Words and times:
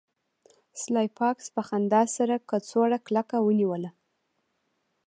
سلای 0.81 1.07
فاکس 1.17 1.45
په 1.55 1.61
خندا 1.67 2.01
سره 2.17 2.35
کڅوړه 2.49 2.97
کلکه 3.07 3.37
ونیوله 3.41 3.89